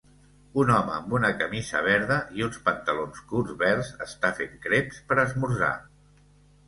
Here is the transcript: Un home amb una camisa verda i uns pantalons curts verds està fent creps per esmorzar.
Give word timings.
Un 0.61 0.69
home 0.75 0.93
amb 0.93 1.11
una 1.17 1.29
camisa 1.41 1.81
verda 1.89 2.17
i 2.39 2.45
uns 2.47 2.57
pantalons 2.69 3.21
curts 3.33 3.55
verds 3.63 3.93
està 4.07 4.33
fent 4.41 4.57
creps 4.65 5.05
per 5.13 5.19
esmorzar. 5.29 5.73